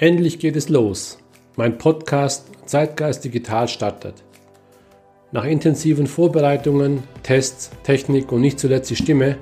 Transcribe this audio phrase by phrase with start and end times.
[0.00, 1.18] Endlich geht es los.
[1.56, 4.22] Mein Podcast Zeitgeist Digital startet.
[5.32, 9.38] Nach intensiven Vorbereitungen, Tests, Technik und nicht zuletzt die Stimme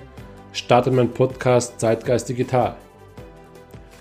[0.52, 2.74] startet mein Podcast Zeitgeist Digital.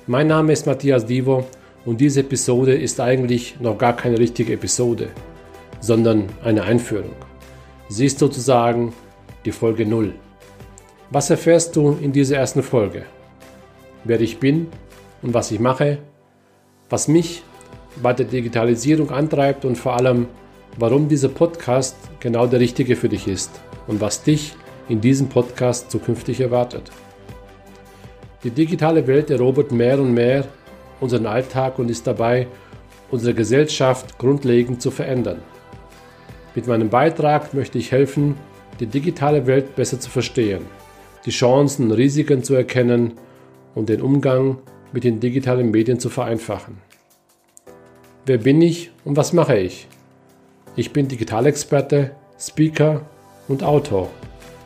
[0.07, 1.45] Mein Name ist Matthias Divo
[1.83, 5.09] und diese Episode ist eigentlich noch gar keine richtige Episode,
[5.81, 7.15] sondern eine Einführung.
[7.89, 8.93] Sie ist sozusagen
[9.43, 10.13] die Folge 0.
[11.09, 13.03] Was erfährst du in dieser ersten Folge?
[14.05, 14.67] Wer ich bin
[15.21, 15.97] und was ich mache,
[16.89, 17.43] was mich
[18.01, 20.27] bei der Digitalisierung antreibt und vor allem,
[20.77, 23.51] warum dieser Podcast genau der richtige für dich ist
[23.87, 24.55] und was dich
[24.89, 26.91] in diesem Podcast zukünftig erwartet.
[28.43, 30.45] Die digitale Welt erobert mehr und mehr
[30.99, 32.47] unseren Alltag und ist dabei,
[33.09, 35.41] unsere Gesellschaft grundlegend zu verändern.
[36.53, 38.35] Mit meinem Beitrag möchte ich helfen,
[38.79, 40.65] die digitale Welt besser zu verstehen,
[41.25, 43.13] die Chancen und Risiken zu erkennen
[43.73, 44.57] und den Umgang
[44.91, 46.77] mit den digitalen Medien zu vereinfachen.
[48.25, 49.87] Wer bin ich und was mache ich?
[50.75, 53.01] Ich bin Digitalexperte, Speaker
[53.47, 54.09] und Autor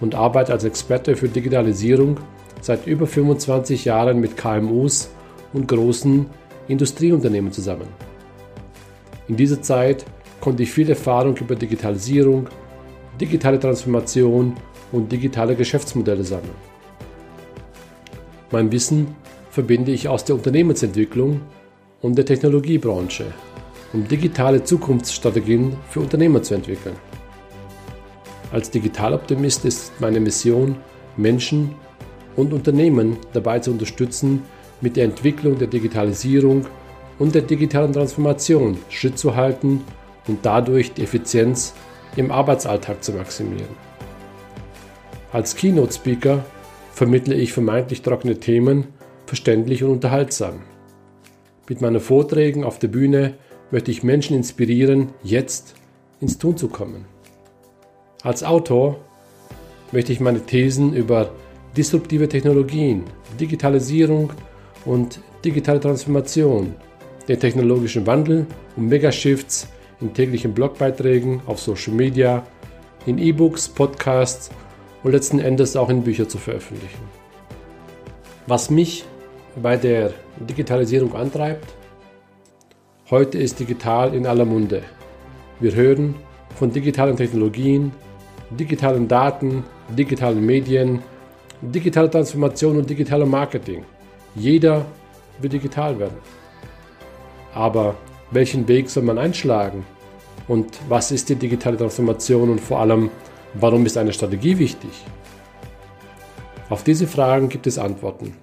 [0.02, 2.20] und arbeite als Experte für Digitalisierung
[2.62, 5.10] seit über 25 Jahren mit KMUs
[5.54, 6.26] und großen
[6.68, 7.88] Industrieunternehmen zusammen.
[9.28, 10.06] In dieser Zeit
[10.40, 12.48] konnte ich viel Erfahrung über Digitalisierung,
[13.20, 14.56] digitale Transformation
[14.92, 16.56] und digitale Geschäftsmodelle sammeln.
[18.52, 19.16] Mein Wissen
[19.60, 21.42] verbinde ich aus der Unternehmensentwicklung
[22.02, 23.26] und der Technologiebranche,
[23.92, 26.96] um digitale Zukunftsstrategien für Unternehmer zu entwickeln.
[28.54, 30.78] Als Digitaloptimist ist meine Mission,
[31.18, 31.76] Menschen
[32.38, 34.44] und Unternehmen dabei zu unterstützen,
[34.80, 36.66] mit der Entwicklung der Digitalisierung
[37.18, 39.82] und der digitalen Transformation Schritt zu halten
[40.30, 41.74] und dadurch die Effizienz
[42.16, 43.76] im Arbeitsalltag zu maximieren.
[45.34, 46.46] Als Keynote-Speaker
[46.94, 48.88] vermittle ich vermeintlich trockene Themen
[49.30, 50.64] verständlich und unterhaltsam.
[51.70, 53.36] Mit meinen Vorträgen auf der Bühne
[53.70, 55.76] möchte ich Menschen inspirieren, jetzt
[56.20, 57.06] ins Tun zu kommen.
[58.24, 58.98] Als Autor
[59.92, 61.32] möchte ich meine Thesen über
[61.78, 63.04] disruptive Technologien,
[63.40, 64.34] Digitalisierung
[64.84, 66.74] und digitale Transformation,
[67.28, 69.68] den technologischen Wandel und Megashifts
[70.02, 72.44] in täglichen Blogbeiträgen auf Social Media,
[73.06, 74.50] in E-Books, Podcasts
[75.04, 77.04] und letzten Endes auch in Bücher zu veröffentlichen.
[78.48, 79.06] Was mich
[79.62, 81.74] bei der Digitalisierung antreibt?
[83.10, 84.84] Heute ist digital in aller Munde.
[85.60, 86.16] Wir hören
[86.56, 87.92] von digitalen Technologien,
[88.52, 91.02] digitalen Daten, digitalen Medien,
[91.62, 93.84] digitaler Transformation und digitalem Marketing.
[94.36, 94.86] Jeder
[95.40, 96.18] will digital werden.
[97.54, 97.96] Aber
[98.32, 99.86] welchen Weg soll man einschlagen?
[100.48, 103.10] Und was ist die digitale Transformation und vor allem,
[103.56, 104.92] warum ist eine Strategie wichtig?
[106.70, 108.36] Auf diese Fragen gibt es Antworten.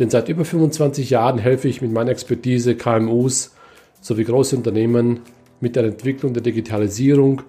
[0.00, 3.54] Denn seit über 25 Jahren helfe ich mit meiner Expertise KMUs
[4.00, 5.20] sowie große Unternehmen
[5.60, 7.42] mit der Entwicklung der Digitalisierung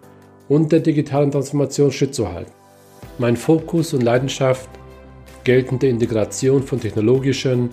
[0.50, 2.52] und der digitalen Transformation Schritt zu halten.
[3.18, 4.70] Mein Fokus und Leidenschaft
[5.46, 7.70] gelten der Integration von technologischen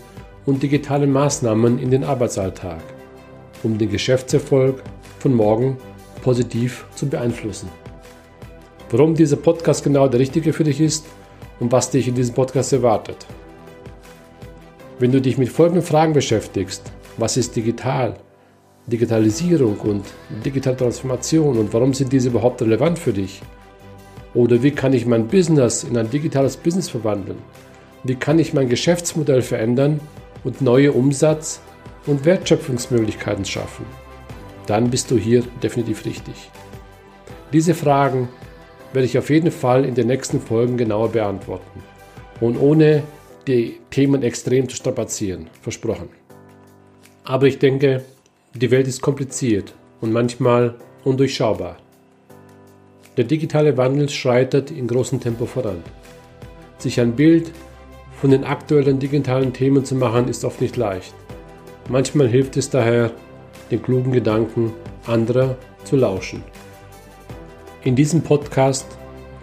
[0.47, 2.81] und digitalen Maßnahmen in den Arbeitsalltag,
[3.65, 4.81] um den Geschäftserfolg
[5.19, 5.77] von morgen
[6.23, 7.69] positiv zu beeinflussen.
[8.91, 11.05] Warum dieser Podcast genau der richtige für dich ist
[11.59, 13.27] und was dich in diesem Podcast erwartet.
[15.01, 18.15] Wenn du dich mit folgenden Fragen beschäftigst, was ist digital,
[18.89, 20.05] Digitalisierung und
[20.45, 23.41] digitale Transformation und warum sind diese überhaupt relevant für dich?
[24.35, 27.39] Oder wie kann ich mein Business in ein digitales Business verwandeln?
[28.03, 30.01] Wie kann ich mein Geschäftsmodell verändern
[30.43, 31.61] und neue Umsatz-
[32.07, 33.87] und Wertschöpfungsmöglichkeiten schaffen?
[34.67, 36.51] Dann bist du hier definitiv richtig.
[37.53, 38.29] Diese Fragen
[38.93, 41.83] werde ich auf jeden Fall in den nächsten Folgen genauer beantworten.
[42.41, 43.05] Und ohne
[43.49, 46.11] die Themen extrem zu strapazieren, versprochen.
[47.25, 48.05] Aber ich denke,
[48.55, 51.79] die Welt ist kompliziert und manchmal undurchschaubar.
[53.17, 55.83] Der digitale Wandel schreitet in großem Tempo voran.
[56.79, 57.51] Sich ein Bild
[58.21, 61.15] von den aktuellen digitalen Themen zu machen, ist oft nicht leicht.
[61.89, 63.11] Manchmal hilft es daher,
[63.71, 64.73] den klugen Gedanken
[65.07, 66.45] anderer zu lauschen.
[67.83, 68.87] In diesem Podcast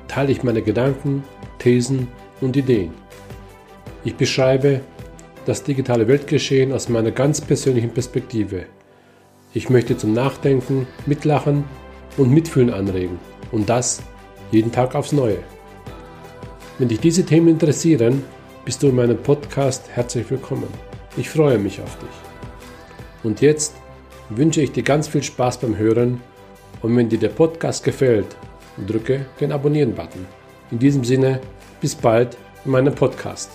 [0.08, 1.24] teile ich meine Gedanken,
[1.60, 2.08] Thesen
[2.42, 3.05] und Ideen.
[4.06, 4.81] Ich beschreibe
[5.48, 8.68] das digitale Weltgeschehen aus meiner ganz persönlichen Perspektive.
[9.52, 11.63] Ich möchte zum Nachdenken, Mitlachen
[12.16, 13.18] und Mitfühlen anregen
[13.52, 14.04] und das
[14.52, 15.40] jeden Tag aufs Neue.
[16.78, 18.24] Wenn dich diese Themen interessieren,
[18.63, 20.68] bist du in meinem Podcast herzlich willkommen.
[21.18, 23.24] Ich freue mich auf dich.
[23.24, 23.74] Und jetzt
[24.30, 26.22] wünsche ich dir ganz viel Spaß beim Hören
[26.84, 28.36] und wenn dir der Podcast gefällt,
[28.86, 30.28] drücke den Abonnieren-Button.
[30.69, 31.42] In diesem Sinne,
[31.81, 33.50] bis bald in meinem Podcast.